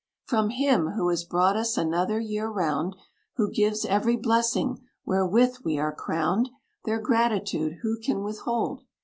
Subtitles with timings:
[0.25, 2.95] "From Him, who has brought us another year round,
[3.35, 6.49] Who gives every blessing, wherewith we are crowned,
[6.85, 8.81] Their gratitude who can withhold?